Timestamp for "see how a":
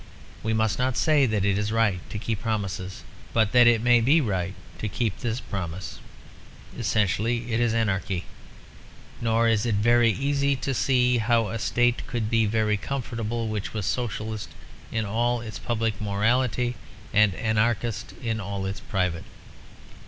10.73-11.59